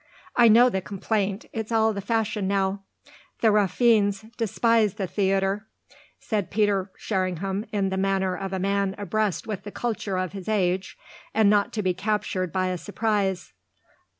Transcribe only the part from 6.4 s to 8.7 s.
Peter Sherringham in the manner of a